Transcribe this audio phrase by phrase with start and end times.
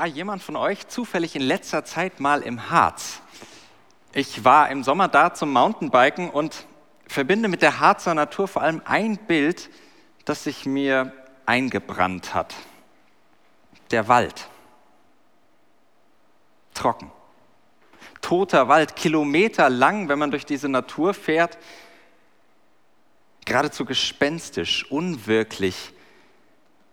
[0.00, 3.20] War jemand von euch zufällig in letzter Zeit mal im Harz?
[4.14, 6.64] Ich war im Sommer da zum Mountainbiken und
[7.06, 9.68] verbinde mit der Harzer Natur vor allem ein Bild,
[10.24, 11.12] das sich mir
[11.44, 12.54] eingebrannt hat.
[13.90, 14.48] Der Wald.
[16.72, 17.12] Trocken.
[18.22, 21.58] Toter Wald, kilometerlang, wenn man durch diese Natur fährt.
[23.44, 25.92] Geradezu gespenstisch, unwirklich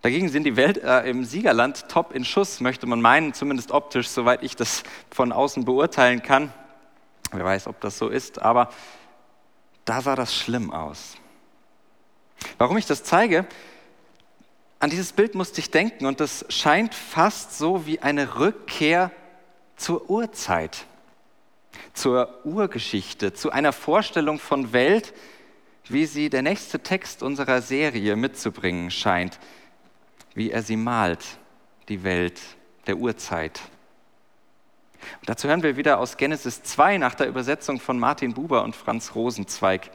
[0.02, 4.08] Dagegen sind die Welt äh, im Siegerland top in Schuss, möchte man meinen, zumindest optisch,
[4.08, 6.53] soweit ich das von außen beurteilen kann.
[7.31, 8.70] Wer weiß, ob das so ist, aber
[9.86, 11.16] da sah das schlimm aus.
[12.58, 13.48] Warum ich das zeige?
[14.80, 19.12] An dieses Bild musste ich denken und das scheint fast so wie eine Rückkehr
[19.75, 20.86] zur Urzeit,
[21.94, 25.14] zur Urgeschichte, zu einer Vorstellung von Welt,
[25.90, 29.40] wie sie der nächste Text unserer Serie mitzubringen scheint
[30.38, 31.40] wie er sie malt,
[31.90, 32.40] die Welt
[32.86, 33.60] der Urzeit.
[35.20, 38.76] Und dazu hören wir wieder aus Genesis 2 nach der Übersetzung von Martin Buber und
[38.76, 39.90] Franz Rosenzweig,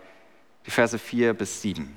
[0.67, 1.97] die Verse 4 bis 7.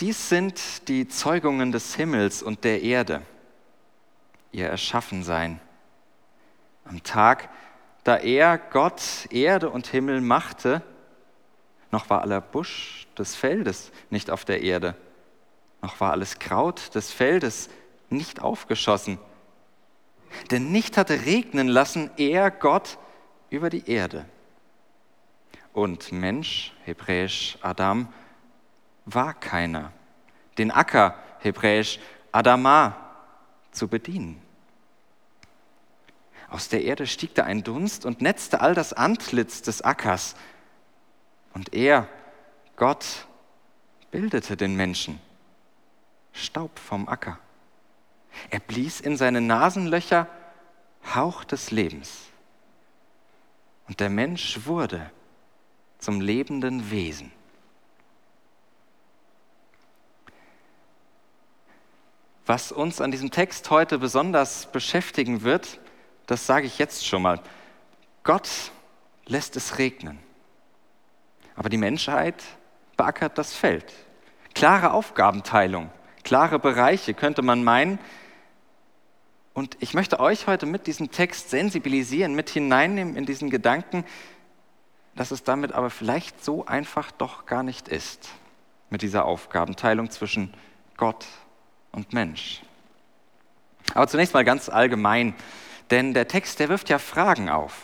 [0.00, 3.22] Dies sind die Zeugungen des Himmels und der Erde,
[4.52, 5.58] ihr Erschaffensein.
[6.84, 7.48] Am Tag,
[8.02, 10.82] da er, Gott, Erde und Himmel machte,
[11.94, 14.96] noch war aller Busch des Feldes nicht auf der Erde,
[15.80, 17.70] noch war alles Kraut des Feldes
[18.10, 19.18] nicht aufgeschossen.
[20.50, 22.98] Denn nicht hatte regnen lassen er, Gott,
[23.48, 24.24] über die Erde.
[25.72, 28.12] Und Mensch, hebräisch Adam,
[29.04, 29.92] war keiner,
[30.58, 32.00] den Acker, hebräisch
[32.32, 32.96] Adama,
[33.70, 34.42] zu bedienen.
[36.50, 40.34] Aus der Erde stieg da ein Dunst und netzte all das Antlitz des Ackers
[41.54, 42.08] und er,
[42.76, 43.26] Gott,
[44.10, 45.20] bildete den Menschen.
[46.32, 47.38] Staub vom Acker.
[48.50, 50.28] Er blies in seine Nasenlöcher
[51.14, 52.26] Hauch des Lebens.
[53.86, 55.10] Und der Mensch wurde
[55.98, 57.30] zum lebenden Wesen.
[62.46, 65.80] Was uns an diesem Text heute besonders beschäftigen wird,
[66.26, 67.40] das sage ich jetzt schon mal.
[68.22, 68.48] Gott
[69.26, 70.23] lässt es regnen.
[71.56, 72.42] Aber die Menschheit
[72.96, 73.92] beackert das Feld.
[74.54, 75.90] Klare Aufgabenteilung,
[76.22, 77.98] klare Bereiche könnte man meinen.
[79.52, 84.04] Und ich möchte euch heute mit diesem Text sensibilisieren, mit hineinnehmen in diesen Gedanken,
[85.14, 88.28] dass es damit aber vielleicht so einfach doch gar nicht ist,
[88.90, 90.52] mit dieser Aufgabenteilung zwischen
[90.96, 91.24] Gott
[91.92, 92.62] und Mensch.
[93.94, 95.34] Aber zunächst mal ganz allgemein,
[95.90, 97.82] denn der Text, der wirft ja Fragen auf.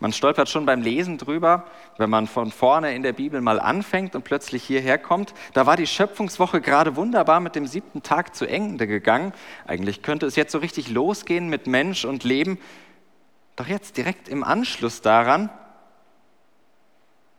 [0.00, 1.64] Man stolpert schon beim Lesen drüber,
[1.96, 5.32] wenn man von vorne in der Bibel mal anfängt und plötzlich hierher kommt.
[5.54, 9.32] Da war die Schöpfungswoche gerade wunderbar mit dem siebten Tag zu Ende gegangen.
[9.66, 12.58] Eigentlich könnte es jetzt so richtig losgehen mit Mensch und Leben.
[13.56, 15.48] Doch jetzt direkt im Anschluss daran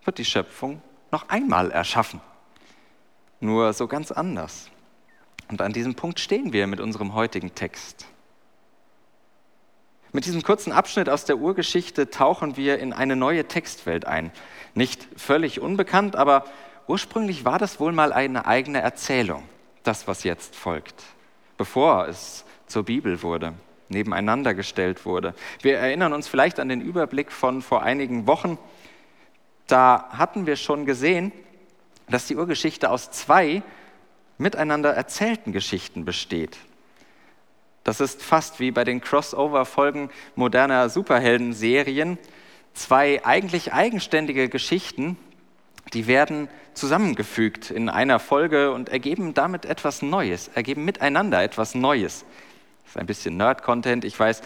[0.03, 0.81] wird die Schöpfung
[1.11, 2.21] noch einmal erschaffen.
[3.39, 4.71] Nur so ganz anders.
[5.49, 8.07] Und an diesem Punkt stehen wir mit unserem heutigen Text.
[10.13, 14.31] Mit diesem kurzen Abschnitt aus der Urgeschichte tauchen wir in eine neue Textwelt ein.
[14.73, 16.45] Nicht völlig unbekannt, aber
[16.87, 19.43] ursprünglich war das wohl mal eine eigene Erzählung,
[19.83, 21.03] das, was jetzt folgt,
[21.57, 23.53] bevor es zur Bibel wurde,
[23.89, 25.33] nebeneinander gestellt wurde.
[25.61, 28.57] Wir erinnern uns vielleicht an den Überblick von vor einigen Wochen.
[29.67, 31.31] Da hatten wir schon gesehen,
[32.09, 33.61] dass die Urgeschichte aus zwei
[34.37, 36.57] miteinander erzählten Geschichten besteht.
[37.87, 42.17] Das ist fast wie bei den Crossover-Folgen moderner Superhelden-Serien.
[42.73, 45.15] Zwei eigentlich eigenständige Geschichten,
[45.93, 52.25] die werden zusammengefügt in einer Folge und ergeben damit etwas Neues, ergeben miteinander etwas Neues.
[52.83, 54.41] Das ist ein bisschen Nerd-Content, ich weiß.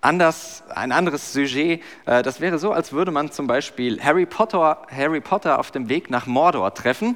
[0.00, 4.86] Anders, ein anderes Sujet, äh, das wäre so, als würde man zum Beispiel Harry Potter,
[4.90, 7.14] Harry Potter auf dem Weg nach Mordor treffen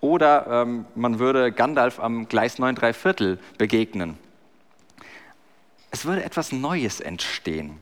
[0.00, 4.18] oder ähm, man würde Gandalf am Gleis 9 3 Viertel begegnen.
[5.90, 7.80] Es würde etwas Neues entstehen.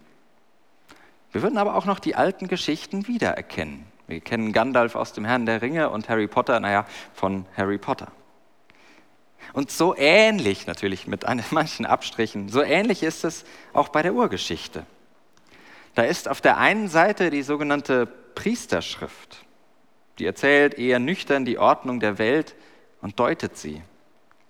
[1.32, 3.84] Wir würden aber auch noch die alten Geschichten wiedererkennen.
[4.06, 8.10] Wir kennen Gandalf aus dem Herrn der Ringe und Harry Potter, naja, von Harry Potter.
[9.52, 14.86] Und so ähnlich natürlich mit manchen Abstrichen, so ähnlich ist es auch bei der Urgeschichte.
[15.94, 19.44] Da ist auf der einen Seite die sogenannte Priesterschrift,
[20.18, 22.54] die erzählt eher nüchtern die Ordnung der Welt
[23.02, 23.82] und deutet sie,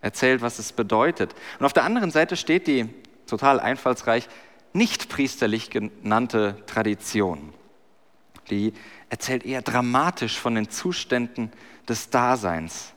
[0.00, 1.34] erzählt, was es bedeutet.
[1.58, 2.88] Und auf der anderen Seite steht die
[3.28, 4.28] total einfallsreich
[4.72, 7.52] nicht priesterlich genannte Tradition.
[8.50, 8.72] Die
[9.08, 11.52] erzählt eher dramatisch von den Zuständen
[11.88, 12.92] des Daseins.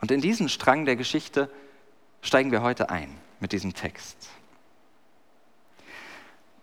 [0.00, 1.50] Und in diesen Strang der Geschichte
[2.22, 4.28] steigen wir heute ein mit diesem Text.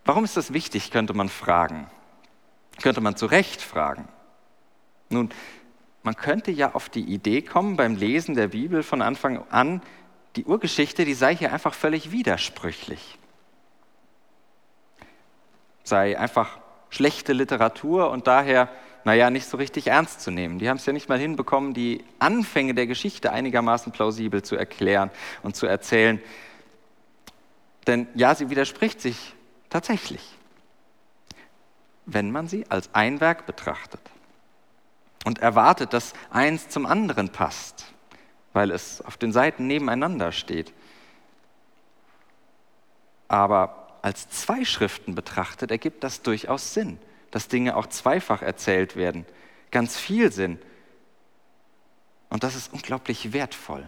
[0.05, 1.89] Warum ist das wichtig, könnte man fragen.
[2.81, 4.07] Könnte man zu Recht fragen.
[5.09, 5.29] Nun,
[6.03, 9.81] man könnte ja auf die Idee kommen beim Lesen der Bibel von Anfang an,
[10.37, 13.17] die Urgeschichte, die sei hier einfach völlig widersprüchlich.
[15.83, 18.69] Sei einfach schlechte Literatur und daher,
[19.03, 20.59] naja, nicht so richtig ernst zu nehmen.
[20.59, 25.09] Die haben es ja nicht mal hinbekommen, die Anfänge der Geschichte einigermaßen plausibel zu erklären
[25.41, 26.21] und zu erzählen.
[27.87, 29.33] Denn ja, sie widerspricht sich
[29.69, 30.37] tatsächlich,
[32.05, 34.01] wenn man sie als ein Werk betrachtet
[35.25, 37.85] und erwartet, dass eins zum anderen passt,
[38.57, 40.73] weil es auf den Seiten nebeneinander steht.
[43.27, 46.97] Aber als zwei Schriften betrachtet, ergibt das durchaus Sinn,
[47.29, 49.27] dass Dinge auch zweifach erzählt werden.
[49.69, 50.57] Ganz viel Sinn.
[52.31, 53.87] Und das ist unglaublich wertvoll,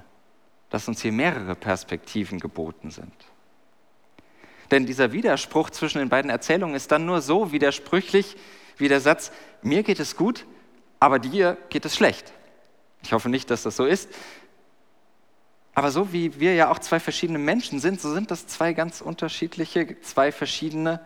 [0.70, 3.16] dass uns hier mehrere Perspektiven geboten sind.
[4.70, 8.38] Denn dieser Widerspruch zwischen den beiden Erzählungen ist dann nur so widersprüchlich
[8.78, 9.32] wie der Satz,
[9.64, 10.46] mir geht es gut,
[11.00, 12.34] aber dir geht es schlecht.
[13.02, 14.10] Ich hoffe nicht, dass das so ist.
[15.80, 19.00] Aber so wie wir ja auch zwei verschiedene Menschen sind, so sind das zwei ganz
[19.00, 21.00] unterschiedliche, zwei verschiedene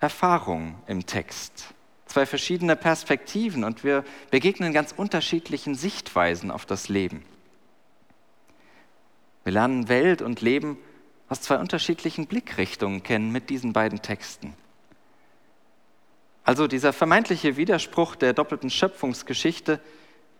[0.00, 1.74] Erfahrungen im Text,
[2.06, 7.22] zwei verschiedene Perspektiven und wir begegnen ganz unterschiedlichen Sichtweisen auf das Leben.
[9.44, 10.78] Wir lernen Welt und Leben
[11.28, 14.54] aus zwei unterschiedlichen Blickrichtungen kennen mit diesen beiden Texten.
[16.44, 19.80] Also dieser vermeintliche Widerspruch der doppelten Schöpfungsgeschichte,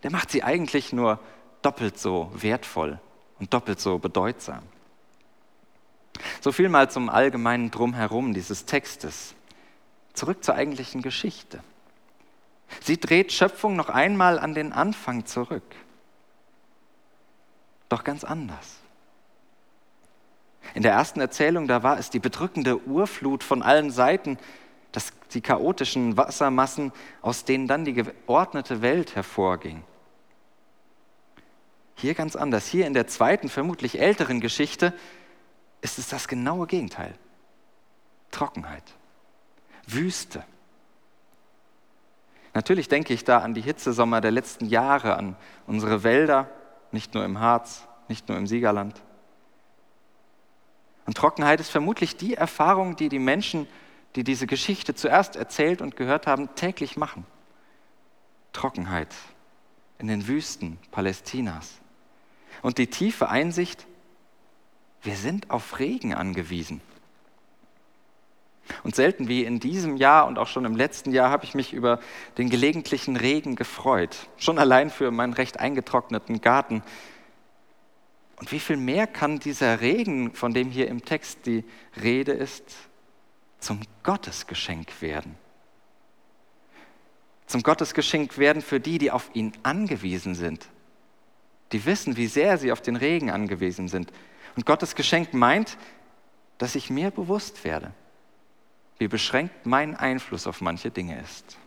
[0.01, 1.19] der macht sie eigentlich nur
[1.61, 2.99] doppelt so wertvoll
[3.39, 4.63] und doppelt so bedeutsam.
[6.41, 9.35] So viel mal zum allgemeinen Drumherum dieses Textes.
[10.13, 11.63] Zurück zur eigentlichen Geschichte.
[12.81, 15.75] Sie dreht Schöpfung noch einmal an den Anfang zurück.
[17.89, 18.77] Doch ganz anders.
[20.73, 24.37] In der ersten Erzählung, da war es die bedrückende Urflut von allen Seiten,
[24.91, 26.91] das, die chaotischen Wassermassen,
[27.21, 29.83] aus denen dann die geordnete Welt hervorging.
[31.97, 32.67] Hier ganz anders.
[32.67, 34.93] Hier in der zweiten, vermutlich älteren Geschichte
[35.81, 37.13] ist es das genaue Gegenteil.
[38.31, 38.83] Trockenheit,
[39.85, 40.43] Wüste.
[42.53, 45.35] Natürlich denke ich da an die Hitzesommer der letzten Jahre, an
[45.65, 46.49] unsere Wälder,
[46.91, 49.01] nicht nur im Harz, nicht nur im Siegerland.
[51.05, 53.67] Und Trockenheit ist vermutlich die Erfahrung, die die Menschen
[54.17, 57.23] die diese Geschichte zuerst erzählt und gehört haben, täglich machen.
[58.51, 59.13] Trockenheit
[59.99, 61.79] in den Wüsten Palästinas.
[62.61, 63.85] Und die tiefe Einsicht,
[65.01, 66.81] wir sind auf Regen angewiesen.
[68.83, 71.73] Und selten wie in diesem Jahr und auch schon im letzten Jahr habe ich mich
[71.73, 71.99] über
[72.37, 74.27] den gelegentlichen Regen gefreut.
[74.37, 76.83] Schon allein für meinen recht eingetrockneten Garten.
[78.37, 81.63] Und wie viel mehr kann dieser Regen, von dem hier im Text die
[82.01, 82.75] Rede ist,
[83.59, 85.35] zum Gottesgeschenk werden.
[87.47, 90.67] Zum Gottesgeschenk werden für die, die auf ihn angewiesen sind.
[91.71, 94.11] Die wissen, wie sehr sie auf den Regen angewiesen sind.
[94.55, 95.77] Und Gottes Geschenk meint,
[96.57, 97.91] dass ich mir bewusst werde,
[98.97, 101.57] wie beschränkt mein Einfluss auf manche Dinge ist.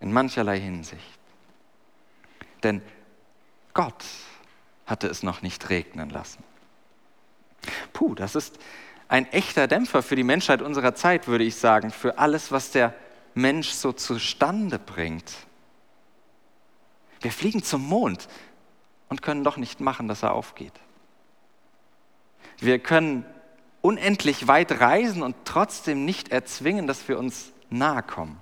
[0.00, 1.18] In mancherlei Hinsicht.
[2.62, 2.82] Denn
[3.74, 4.04] Gott
[4.86, 6.42] hatte es noch nicht regnen lassen.
[7.92, 8.58] Puh, das ist
[9.08, 12.94] ein echter Dämpfer für die Menschheit unserer Zeit, würde ich sagen, für alles, was der
[13.34, 15.32] Mensch so zustande bringt.
[17.20, 18.28] Wir fliegen zum Mond
[19.14, 20.72] und können doch nicht machen, dass er aufgeht.
[22.58, 23.24] Wir können
[23.80, 28.40] unendlich weit reisen und trotzdem nicht erzwingen, dass wir uns nahe kommen.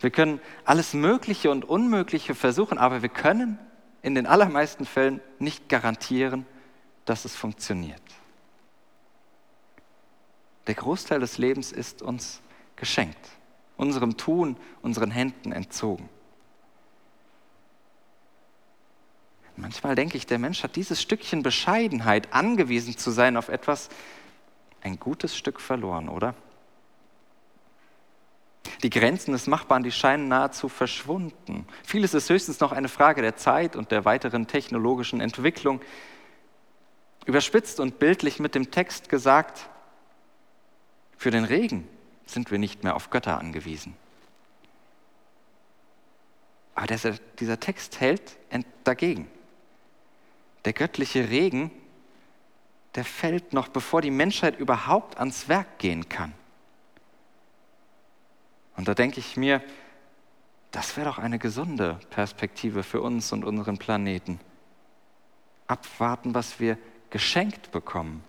[0.00, 3.58] Wir können alles Mögliche und Unmögliche versuchen, aber wir können
[4.00, 6.46] in den allermeisten Fällen nicht garantieren,
[7.04, 8.00] dass es funktioniert.
[10.68, 12.40] Der Großteil des Lebens ist uns
[12.76, 13.28] geschenkt,
[13.76, 16.08] unserem Tun, unseren Händen entzogen.
[19.66, 23.88] Manchmal denke ich, der Mensch hat dieses Stückchen Bescheidenheit, angewiesen zu sein auf etwas,
[24.80, 26.36] ein gutes Stück verloren, oder?
[28.84, 31.66] Die Grenzen des Machbaren, die scheinen nahezu verschwunden.
[31.82, 35.80] Vieles ist höchstens noch eine Frage der Zeit und der weiteren technologischen Entwicklung.
[37.24, 39.68] Überspitzt und bildlich mit dem Text gesagt,
[41.16, 41.88] für den Regen
[42.24, 43.96] sind wir nicht mehr auf Götter angewiesen.
[46.76, 48.36] Aber dieser, Text hält
[48.84, 49.28] dagegen.
[50.66, 51.70] Der göttliche Regen,
[52.96, 56.32] der fällt noch, bevor die Menschheit überhaupt ans Werk gehen kann.
[58.76, 59.62] Und da denke ich mir,
[60.72, 64.40] das wäre doch eine gesunde Perspektive für uns und unseren Planeten.
[65.68, 66.76] Abwarten, was wir
[67.10, 68.24] geschenkt bekommen.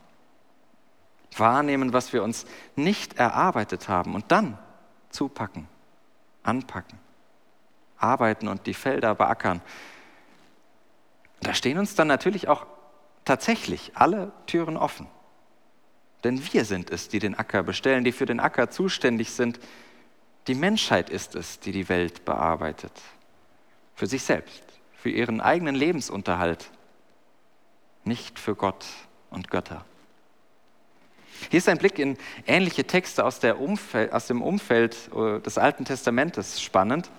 [1.35, 4.59] Wahrnehmen, was wir uns nicht erarbeitet haben und dann
[5.09, 5.67] zupacken,
[6.43, 6.99] anpacken,
[7.97, 9.61] arbeiten und die Felder beackern.
[11.47, 12.65] Da stehen uns dann natürlich auch
[13.23, 15.07] tatsächlich alle Türen offen.
[16.25, 19.57] Denn wir sind es, die den Acker bestellen, die für den Acker zuständig sind.
[20.47, 22.91] Die Menschheit ist es, die die Welt bearbeitet.
[23.95, 24.61] Für sich selbst,
[24.97, 26.69] für ihren eigenen Lebensunterhalt,
[28.03, 28.85] nicht für Gott
[29.29, 29.85] und Götter.
[31.49, 35.85] Hier ist ein Blick in ähnliche Texte aus, Umfeld, aus dem Umfeld äh, des Alten
[35.85, 37.09] Testamentes spannend.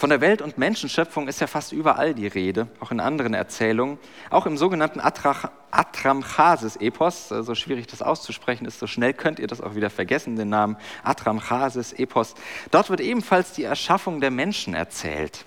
[0.00, 3.98] Von der Welt- und Menschenschöpfung ist ja fast überall die Rede, auch in anderen Erzählungen.
[4.30, 9.74] Auch im sogenannten Atramchasis-Epos, so schwierig das auszusprechen ist, so schnell könnt ihr das auch
[9.74, 12.34] wieder vergessen, den Namen Atramchasis-Epos.
[12.70, 15.44] Dort wird ebenfalls die Erschaffung der Menschen erzählt,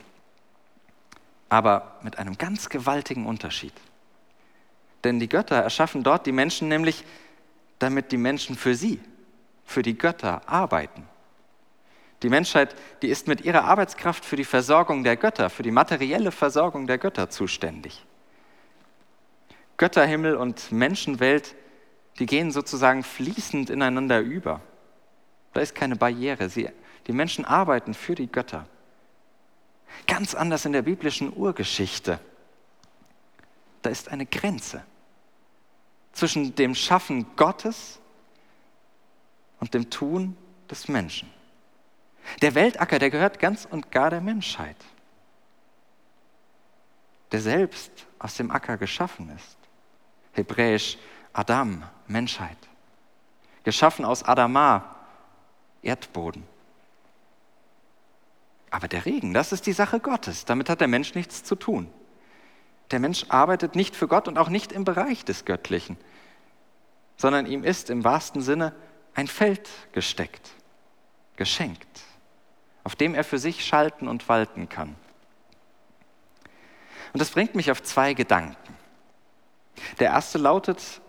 [1.49, 3.73] aber mit einem ganz gewaltigen Unterschied.
[5.03, 7.03] Denn die Götter erschaffen dort die Menschen nämlich,
[7.79, 8.99] damit die Menschen für sie,
[9.65, 11.07] für die Götter arbeiten.
[12.23, 16.31] Die Menschheit, die ist mit ihrer Arbeitskraft für die Versorgung der Götter, für die materielle
[16.31, 18.05] Versorgung der Götter zuständig.
[19.75, 21.53] Götterhimmel und Menschenwelt,
[22.19, 24.61] die gehen sozusagen fließend ineinander über.
[25.51, 26.47] Da ist keine Barriere.
[26.47, 26.69] Sie,
[27.07, 28.67] die Menschen arbeiten für die Götter.
[30.07, 32.19] Ganz anders in der biblischen Urgeschichte.
[33.81, 34.83] Da ist eine Grenze
[36.13, 37.99] zwischen dem Schaffen Gottes
[39.59, 40.37] und dem Tun
[40.69, 41.29] des Menschen.
[42.41, 44.77] Der Weltacker, der gehört ganz und gar der Menschheit,
[47.31, 49.57] der selbst aus dem Acker geschaffen ist.
[50.33, 50.97] Hebräisch
[51.33, 52.57] Adam, Menschheit.
[53.63, 54.95] Geschaffen aus Adama,
[55.81, 56.43] Erdboden.
[58.69, 60.45] Aber der Regen, das ist die Sache Gottes.
[60.45, 61.89] Damit hat der Mensch nichts zu tun.
[62.91, 65.97] Der Mensch arbeitet nicht für Gott und auch nicht im Bereich des Göttlichen,
[67.17, 68.73] sondern ihm ist im wahrsten Sinne
[69.13, 70.51] ein Feld gesteckt,
[71.35, 72.03] geschenkt
[72.83, 74.95] auf dem er für sich schalten und walten kann.
[77.13, 78.75] Und das bringt mich auf zwei Gedanken.
[79.99, 81.01] Der erste lautet,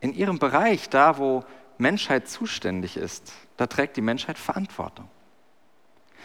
[0.00, 1.44] in ihrem Bereich, da wo
[1.78, 5.08] Menschheit zuständig ist, da trägt die Menschheit Verantwortung.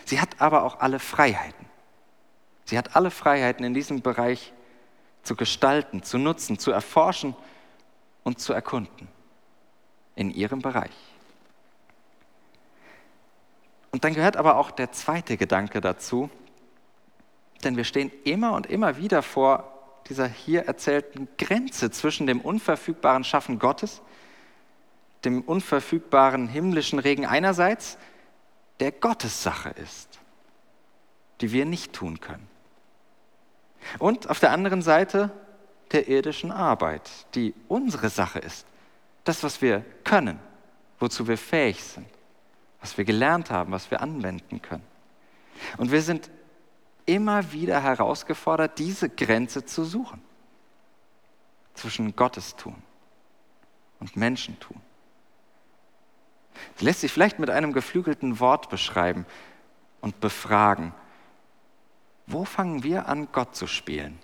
[0.05, 1.65] Sie hat aber auch alle Freiheiten.
[2.65, 4.53] Sie hat alle Freiheiten in diesem Bereich
[5.23, 7.35] zu gestalten, zu nutzen, zu erforschen
[8.23, 9.07] und zu erkunden.
[10.15, 10.95] In ihrem Bereich.
[13.91, 16.29] Und dann gehört aber auch der zweite Gedanke dazu,
[17.63, 19.73] denn wir stehen immer und immer wieder vor
[20.07, 24.01] dieser hier erzählten Grenze zwischen dem unverfügbaren Schaffen Gottes,
[25.25, 27.97] dem unverfügbaren himmlischen Regen einerseits,
[28.79, 30.19] der Gottes Sache ist,
[31.41, 32.47] die wir nicht tun können.
[33.97, 35.31] Und auf der anderen Seite
[35.91, 38.65] der irdischen Arbeit, die unsere Sache ist,
[39.25, 40.39] das, was wir können,
[40.99, 42.07] wozu wir fähig sind
[42.81, 44.85] was wir gelernt haben, was wir anwenden können.
[45.77, 46.29] Und wir sind
[47.05, 50.21] immer wieder herausgefordert, diese Grenze zu suchen
[51.73, 52.75] zwischen Gottestun
[53.99, 54.79] und Menschentun.
[56.75, 59.25] Es lässt sich vielleicht mit einem geflügelten Wort beschreiben
[60.01, 60.93] und befragen.
[62.27, 64.19] Wo fangen wir an, Gott zu spielen?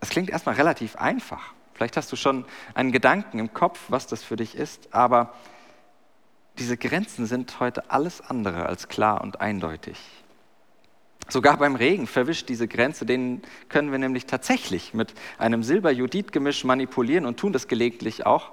[0.00, 1.54] Es klingt erstmal relativ einfach.
[1.80, 2.44] Vielleicht hast du schon
[2.74, 5.32] einen Gedanken im Kopf, was das für dich ist, aber
[6.58, 9.98] diese Grenzen sind heute alles andere als klar und eindeutig.
[11.30, 17.24] Sogar beim Regen verwischt diese Grenze, den können wir nämlich tatsächlich mit einem Silber-Jodid-Gemisch manipulieren
[17.24, 18.50] und tun das gelegentlich auch,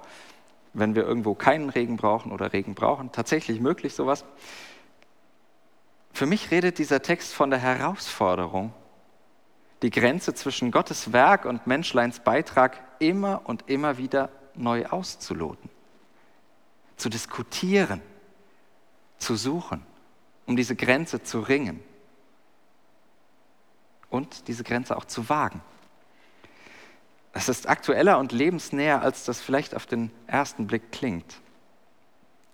[0.72, 3.12] wenn wir irgendwo keinen Regen brauchen oder Regen brauchen.
[3.12, 4.24] Tatsächlich möglich sowas.
[6.14, 8.72] Für mich redet dieser Text von der Herausforderung,
[9.82, 15.70] die Grenze zwischen Gottes Werk und Menschleins Beitrag immer und immer wieder neu auszuloten,
[16.96, 18.02] zu diskutieren,
[19.18, 19.84] zu suchen,
[20.46, 21.82] um diese Grenze zu ringen
[24.10, 25.60] und diese Grenze auch zu wagen.
[27.32, 31.40] Das ist aktueller und lebensnäher, als das vielleicht auf den ersten Blick klingt.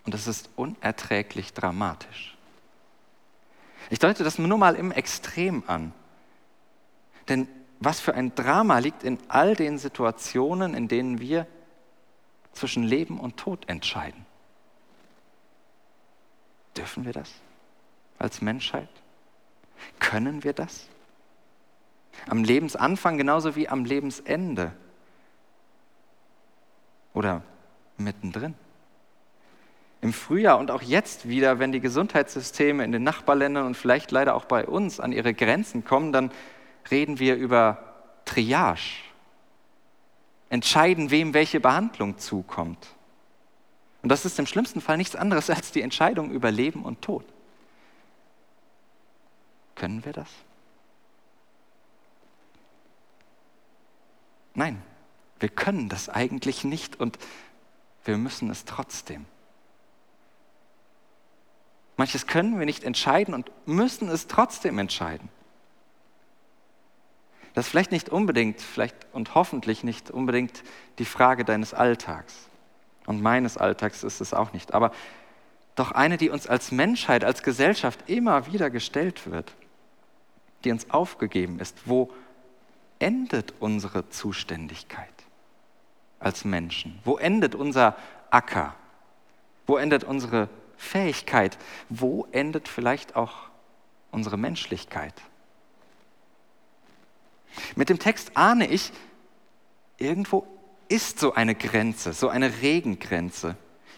[0.05, 2.37] Und es ist unerträglich dramatisch.
[3.89, 5.93] Ich deute das nur mal im Extrem an.
[7.29, 7.49] Denn
[7.81, 11.47] was für ein Drama liegt in all den Situationen, in denen wir
[12.53, 14.25] zwischen Leben und Tod entscheiden.
[16.77, 17.31] Dürfen wir das
[18.19, 18.89] als Menschheit?
[19.99, 20.89] Können wir das?
[22.29, 24.73] Am Lebensanfang genauso wie am Lebensende
[27.13, 27.43] oder
[27.97, 28.55] mittendrin.
[30.01, 34.35] Im Frühjahr und auch jetzt wieder, wenn die Gesundheitssysteme in den Nachbarländern und vielleicht leider
[34.35, 36.31] auch bei uns an ihre Grenzen kommen, dann
[36.91, 39.03] reden wir über Triage.
[40.51, 42.95] Entscheiden, wem welche Behandlung zukommt.
[44.03, 47.25] Und das ist im schlimmsten Fall nichts anderes als die Entscheidung über Leben und Tod.
[49.75, 50.29] Können wir das?
[54.55, 54.81] Nein,
[55.41, 57.19] wir können das eigentlich nicht und
[58.05, 59.27] wir müssen es trotzdem.
[61.97, 65.29] Manches können wir nicht entscheiden und müssen es trotzdem entscheiden.
[67.55, 70.63] Das ist vielleicht nicht unbedingt, vielleicht und hoffentlich nicht unbedingt
[70.99, 72.49] die Frage deines Alltags.
[73.07, 74.75] Und meines Alltags ist es auch nicht.
[74.75, 74.91] Aber
[75.77, 79.53] doch eine, die uns als Menschheit, als Gesellschaft immer wieder gestellt wird,
[80.65, 81.77] die uns aufgegeben ist.
[81.85, 82.11] Wo
[82.99, 85.09] endet unsere Zuständigkeit
[86.19, 86.99] als Menschen?
[87.05, 87.97] Wo endet unser
[88.31, 88.75] Acker?
[89.67, 91.59] Wo endet unsere Fähigkeit?
[91.89, 93.35] Wo endet vielleicht auch
[94.11, 95.15] unsere Menschlichkeit?
[97.77, 98.93] Mit dem Text ahne ich,
[99.99, 100.47] irgendwo
[100.89, 103.57] ist so eine Grenze, so eine Regengrenze.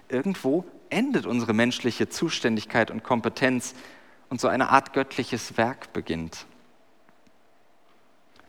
[0.08, 3.74] Irgendwo endet unsere menschliche Zuständigkeit und Kompetenz
[4.28, 6.46] und so eine Art göttliches Werk beginnt.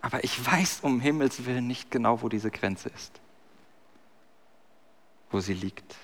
[0.02, 3.20] Aber ich weiß um Himmels willen nicht genau, wo diese Grenze ist,
[5.32, 5.96] wo sie liegt.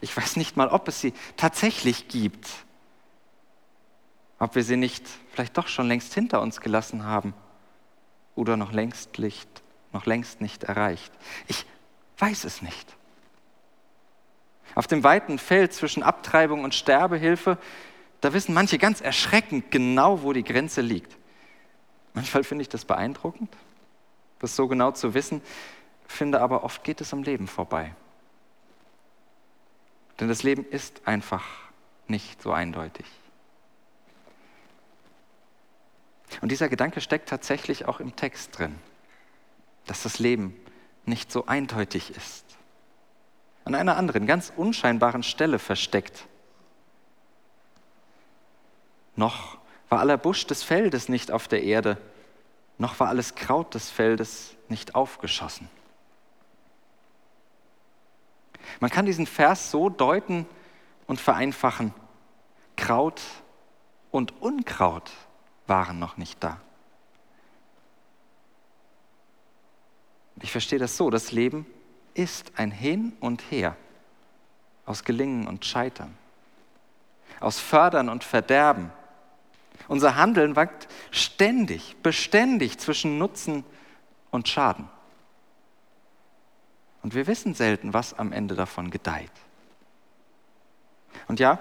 [0.00, 2.48] Ich weiß nicht mal, ob es sie tatsächlich gibt,
[4.38, 7.32] ob wir sie nicht vielleicht doch schon längst hinter uns gelassen haben
[8.34, 11.12] oder noch längst, Licht, noch längst nicht erreicht.
[11.48, 11.66] Ich
[12.18, 12.96] weiß es nicht.
[14.74, 17.58] Auf dem weiten Feld zwischen Abtreibung und Sterbehilfe,
[18.20, 21.16] da wissen manche ganz erschreckend genau, wo die Grenze liegt.
[22.14, 23.54] Manchmal finde ich das beeindruckend,
[24.38, 25.42] das so genau zu wissen,
[26.06, 27.94] finde aber oft geht es am Leben vorbei.
[30.20, 31.44] Denn das Leben ist einfach
[32.06, 33.06] nicht so eindeutig.
[36.40, 38.78] Und dieser Gedanke steckt tatsächlich auch im Text drin,
[39.86, 40.56] dass das Leben
[41.04, 42.44] nicht so eindeutig ist.
[43.64, 46.26] An einer anderen, ganz unscheinbaren Stelle versteckt.
[49.14, 51.98] Noch war aller Busch des Feldes nicht auf der Erde,
[52.78, 55.68] noch war alles Kraut des Feldes nicht aufgeschossen.
[58.80, 60.46] Man kann diesen Vers so deuten
[61.06, 61.92] und vereinfachen.
[62.76, 63.20] Kraut
[64.10, 65.10] und Unkraut
[65.66, 66.60] waren noch nicht da.
[70.40, 71.66] Ich verstehe das so, das Leben
[72.14, 73.76] ist ein Hin und Her
[74.86, 76.16] aus Gelingen und Scheitern,
[77.40, 78.90] aus Fördern und Verderben.
[79.88, 83.64] Unser Handeln wankt ständig, beständig zwischen Nutzen
[84.30, 84.88] und Schaden.
[87.02, 89.32] Und wir wissen selten, was am Ende davon gedeiht.
[91.28, 91.58] Und ja,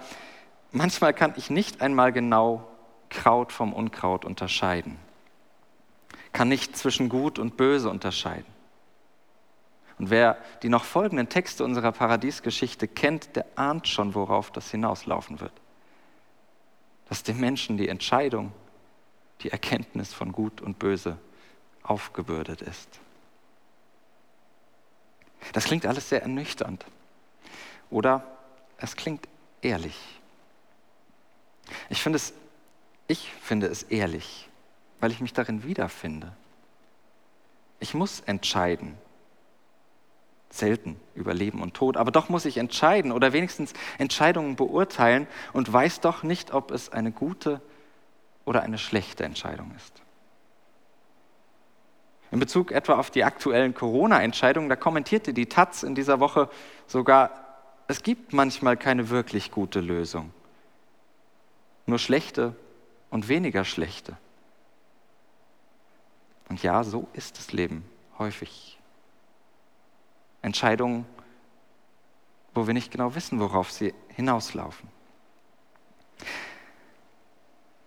[0.72, 2.68] manchmal kann ich nicht einmal genau
[3.12, 4.98] Kraut vom Unkraut unterscheiden,
[6.34, 8.52] kann nicht zwischen Gut und Böse unterscheiden.
[10.00, 15.40] Und wer die noch folgenden Texte unserer Paradiesgeschichte kennt, der ahnt schon, worauf das hinauslaufen
[15.40, 15.52] wird.
[17.08, 18.52] Dass dem Menschen die Entscheidung,
[19.42, 21.20] die Erkenntnis von Gut und Böse
[21.84, 23.00] aufgebürdet ist.
[25.54, 26.86] Das klingt alles sehr ernüchternd.
[27.90, 28.26] Oder
[28.78, 29.28] es klingt
[29.62, 29.98] ehrlich.
[31.90, 32.34] Ich finde es
[33.12, 34.50] ich finde es ehrlich,
[35.02, 36.32] weil ich mich darin wiederfinde.
[37.82, 38.98] Ich muss entscheiden.
[40.50, 45.72] Selten über Leben und Tod, aber doch muss ich entscheiden oder wenigstens Entscheidungen beurteilen und
[45.72, 47.62] weiß doch nicht, ob es eine gute
[48.46, 50.02] oder eine schlechte Entscheidung ist.
[52.32, 56.50] In Bezug etwa auf die aktuellen Corona-Entscheidungen, da kommentierte die Taz in dieser Woche
[56.88, 57.32] sogar,
[57.88, 60.32] es gibt manchmal keine wirklich gute Lösung,
[61.86, 62.56] nur schlechte
[63.12, 64.18] und weniger schlechte.
[66.50, 67.86] Und ja, so ist das Leben
[68.18, 68.80] häufig.
[70.42, 71.06] Entscheidungen,
[72.54, 74.90] wo wir nicht genau wissen, worauf sie hinauslaufen.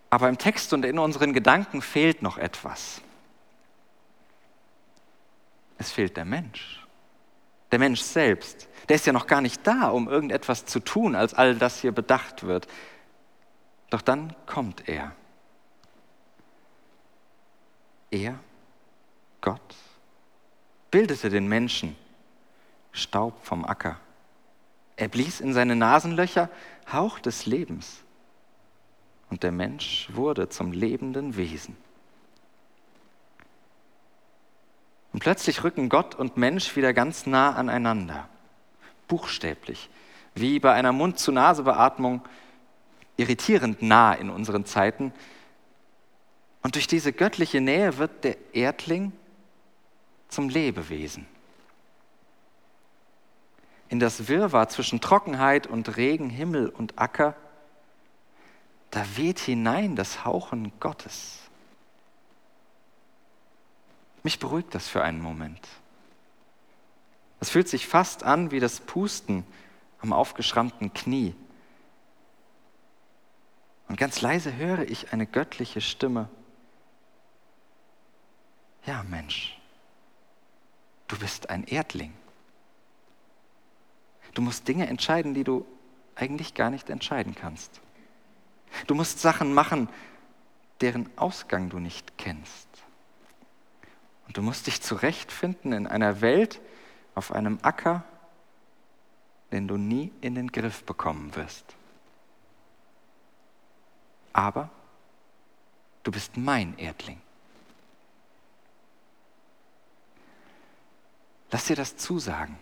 [0.09, 3.01] Aber im Text und in unseren Gedanken fehlt noch etwas.
[5.77, 6.81] Es fehlt der Mensch.
[7.71, 11.33] der Mensch selbst, der ist ja noch gar nicht da, um irgendetwas zu tun, als
[11.33, 12.67] all das hier bedacht wird.
[13.89, 15.11] Doch dann kommt er.
[18.11, 18.39] Er,
[19.41, 19.75] Gott,
[20.91, 21.95] bildete den Menschen
[22.91, 23.99] Staub vom Acker.
[24.95, 26.49] Er blies in seine Nasenlöcher
[26.91, 28.03] Hauch des Lebens.
[29.29, 31.75] Und der Mensch wurde zum lebenden Wesen.
[35.11, 38.27] Und plötzlich rücken Gott und Mensch wieder ganz nah aneinander,
[39.07, 39.89] buchstäblich,
[40.33, 42.21] wie bei einer Mund-zu-Nase-Beatmung,
[43.17, 45.13] irritierend nah in unseren Zeiten.
[46.61, 49.11] Und durch diese göttliche Nähe wird der Erdling
[50.29, 51.27] zum Lebewesen.
[53.89, 57.35] In das Wirrwarr zwischen Trockenheit und Regen, Himmel und Acker,
[58.91, 61.39] da weht hinein das Hauchen Gottes.
[64.23, 65.67] Mich beruhigt das für einen Moment.
[67.39, 69.45] Es fühlt sich fast an wie das Pusten
[69.99, 71.35] am aufgeschrammten Knie.
[73.87, 76.29] Und ganz leise höre ich eine göttliche Stimme.
[78.85, 79.57] Ja, Mensch,
[81.07, 82.13] du bist ein Erdling.
[84.33, 85.65] Du musst Dinge entscheiden, die du
[86.15, 87.81] eigentlich gar nicht entscheiden kannst.
[88.87, 89.89] Du musst Sachen machen,
[90.81, 92.67] deren Ausgang du nicht kennst.
[94.27, 96.59] Und du musst dich zurechtfinden in einer Welt,
[97.13, 98.03] auf einem Acker,
[99.51, 101.74] den du nie in den Griff bekommen wirst.
[104.35, 104.69] Aber
[106.03, 107.21] du bist mein Erdling.
[111.51, 112.59] Lass dir das zusagen.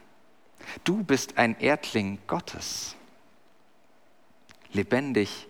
[0.84, 2.96] Du bist ein Erdling Gottes,
[4.72, 5.48] lebendig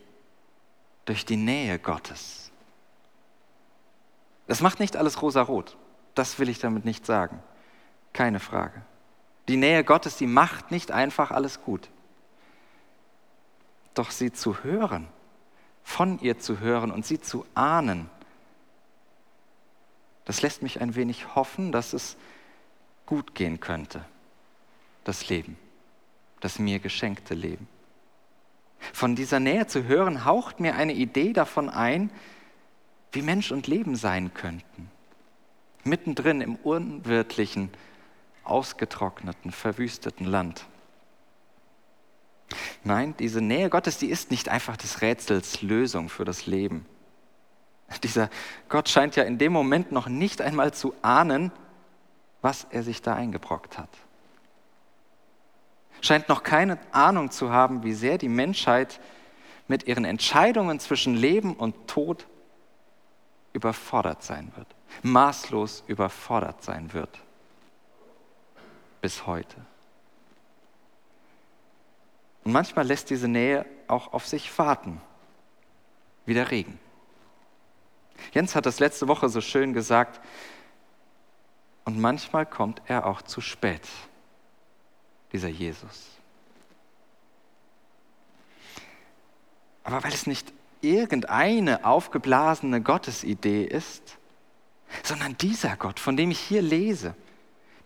[1.03, 2.51] durch die Nähe Gottes.
[4.47, 5.75] Das macht nicht alles rosarot.
[6.15, 7.43] Das will ich damit nicht sagen.
[8.13, 8.81] Keine Frage.
[9.49, 11.89] Die Nähe Gottes, die macht nicht einfach alles gut.
[13.93, 15.09] Doch sie zu hören,
[15.83, 18.09] von ihr zu hören und sie zu ahnen,
[20.25, 22.15] das lässt mich ein wenig hoffen, dass es
[23.05, 24.05] gut gehen könnte,
[25.03, 25.57] das Leben,
[26.39, 27.67] das mir geschenkte Leben.
[28.93, 32.09] Von dieser Nähe zu hören, haucht mir eine Idee davon ein,
[33.11, 34.89] wie Mensch und Leben sein könnten
[35.83, 37.69] mittendrin im unwirtlichen,
[38.43, 40.65] ausgetrockneten, verwüsteten Land.
[42.83, 46.85] Nein, diese Nähe Gottes, die ist nicht einfach des Rätsels Lösung für das Leben.
[48.03, 48.29] Dieser
[48.69, 51.51] Gott scheint ja in dem Moment noch nicht einmal zu ahnen,
[52.41, 53.89] was er sich da eingebrockt hat.
[56.01, 58.99] Scheint noch keine Ahnung zu haben, wie sehr die Menschheit
[59.67, 62.27] mit ihren Entscheidungen zwischen Leben und Tod
[63.53, 64.67] überfordert sein wird
[65.01, 67.19] maßlos überfordert sein wird.
[69.01, 69.55] Bis heute.
[72.43, 75.01] Und manchmal lässt diese Nähe auch auf sich warten,
[76.25, 76.79] wie der Regen.
[78.33, 80.19] Jens hat das letzte Woche so schön gesagt,
[81.85, 83.81] und manchmal kommt er auch zu spät,
[85.33, 86.07] dieser Jesus.
[89.83, 94.17] Aber weil es nicht irgendeine aufgeblasene Gottesidee ist,
[95.03, 97.15] sondern dieser Gott, von dem ich hier lese,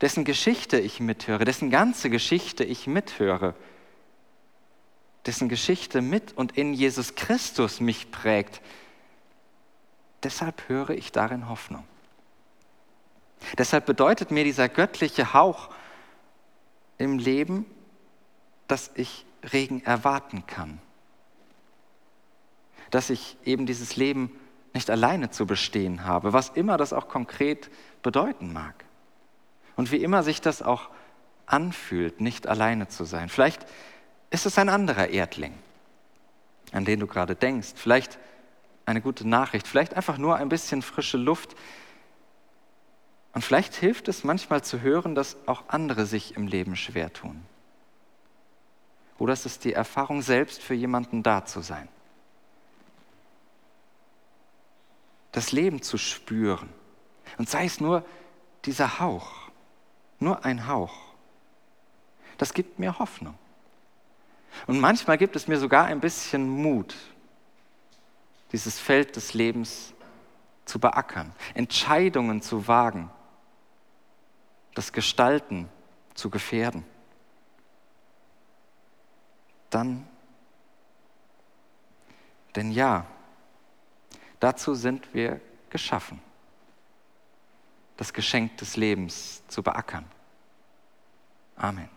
[0.01, 3.55] dessen Geschichte ich mithöre, dessen ganze Geschichte ich mithöre,
[5.27, 8.61] dessen Geschichte mit und in Jesus Christus mich prägt,
[10.23, 11.83] deshalb höre ich darin Hoffnung.
[13.57, 15.69] Deshalb bedeutet mir dieser göttliche Hauch
[16.97, 17.65] im Leben,
[18.67, 20.79] dass ich Regen erwarten kann,
[22.89, 24.31] dass ich eben dieses Leben
[24.73, 27.69] nicht alleine zu bestehen habe, was immer das auch konkret
[28.01, 28.85] bedeuten mag.
[29.75, 30.89] Und wie immer sich das auch
[31.45, 33.29] anfühlt, nicht alleine zu sein.
[33.29, 33.65] Vielleicht
[34.29, 35.53] ist es ein anderer Erdling,
[36.71, 37.73] an den du gerade denkst.
[37.75, 38.17] Vielleicht
[38.85, 41.55] eine gute Nachricht, vielleicht einfach nur ein bisschen frische Luft.
[43.33, 47.43] Und vielleicht hilft es manchmal zu hören, dass auch andere sich im Leben schwer tun.
[49.17, 51.87] Oder es ist die Erfahrung selbst für jemanden da zu sein.
[55.37, 56.67] das Leben zu spüren.
[57.37, 58.03] Und sei es nur
[58.65, 59.51] dieser Hauch,
[60.17, 60.95] nur ein Hauch.
[62.39, 63.37] Das gibt mir Hoffnung.
[64.65, 66.95] Und manchmal gibt es mir sogar ein bisschen Mut,
[68.51, 69.93] dieses Feld des Lebens
[70.65, 73.09] zu beackern, Entscheidungen zu wagen,
[74.73, 75.69] das Gestalten
[76.13, 76.85] zu gefährden.
[79.69, 80.07] Dann,
[82.55, 83.05] denn ja,
[84.39, 86.21] Dazu sind wir geschaffen,
[87.97, 90.05] das Geschenk des Lebens zu beackern.
[91.55, 91.96] Amen.